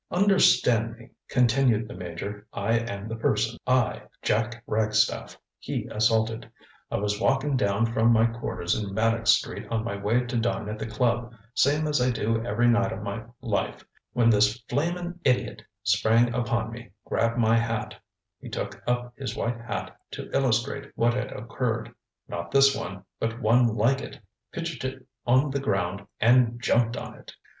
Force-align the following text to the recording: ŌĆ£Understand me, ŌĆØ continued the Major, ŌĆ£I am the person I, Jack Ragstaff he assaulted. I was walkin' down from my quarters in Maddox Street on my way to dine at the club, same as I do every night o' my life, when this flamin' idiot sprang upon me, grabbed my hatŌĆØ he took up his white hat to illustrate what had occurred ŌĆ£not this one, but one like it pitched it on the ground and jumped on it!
ŌĆ£Understand 0.11 0.97
me, 0.97 1.05
ŌĆØ 1.05 1.09
continued 1.29 1.87
the 1.87 1.93
Major, 1.93 2.47
ŌĆ£I 2.55 2.89
am 2.89 3.07
the 3.07 3.15
person 3.17 3.59
I, 3.67 4.01
Jack 4.23 4.63
Ragstaff 4.65 5.37
he 5.59 5.87
assaulted. 5.91 6.49
I 6.89 6.97
was 6.97 7.21
walkin' 7.21 7.55
down 7.55 7.85
from 7.85 8.11
my 8.11 8.25
quarters 8.25 8.73
in 8.73 8.95
Maddox 8.95 9.29
Street 9.29 9.67
on 9.69 9.83
my 9.83 9.95
way 9.95 10.21
to 10.21 10.39
dine 10.39 10.67
at 10.69 10.79
the 10.79 10.87
club, 10.87 11.35
same 11.53 11.85
as 11.85 12.01
I 12.01 12.09
do 12.09 12.43
every 12.43 12.67
night 12.67 12.91
o' 12.91 12.95
my 12.99 13.21
life, 13.41 13.85
when 14.13 14.31
this 14.31 14.57
flamin' 14.67 15.19
idiot 15.23 15.63
sprang 15.83 16.33
upon 16.33 16.71
me, 16.71 16.89
grabbed 17.05 17.37
my 17.37 17.59
hatŌĆØ 17.59 17.97
he 18.39 18.49
took 18.49 18.81
up 18.87 19.13
his 19.19 19.35
white 19.37 19.61
hat 19.61 19.95
to 20.13 20.35
illustrate 20.35 20.91
what 20.95 21.13
had 21.13 21.31
occurred 21.31 21.93
ŌĆ£not 22.27 22.49
this 22.49 22.75
one, 22.75 23.03
but 23.19 23.39
one 23.39 23.67
like 23.75 24.01
it 24.01 24.19
pitched 24.51 24.83
it 24.83 25.05
on 25.27 25.51
the 25.51 25.59
ground 25.59 26.07
and 26.19 26.59
jumped 26.59 26.97
on 26.97 27.13
it! 27.19 27.35